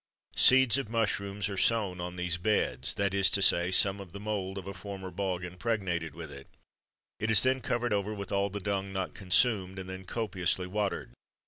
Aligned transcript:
Seeds 0.35 0.79
of 0.79 0.89
mushrooms 0.89 1.47
are 1.47 1.57
sown 1.59 2.01
on 2.01 2.15
these 2.15 2.37
beds 2.39 2.95
that 2.95 3.13
is 3.13 3.29
to 3.29 3.39
say, 3.39 3.69
some 3.69 3.99
of 3.99 4.13
the 4.13 4.19
mould 4.19 4.57
of 4.57 4.65
a 4.65 4.73
former 4.73 5.11
bog 5.11 5.43
impregnated 5.45 6.15
with 6.15 6.31
it. 6.31 6.47
It 7.19 7.29
is 7.29 7.43
then 7.43 7.61
covered 7.61 7.93
over 7.93 8.11
with 8.11 8.31
all 8.31 8.49
the 8.49 8.59
dung 8.59 8.91
not 8.93 9.13
consumed, 9.13 9.77
and 9.77 9.87
then 9.87 10.05
copiously 10.05 10.65
watered. 10.65 11.13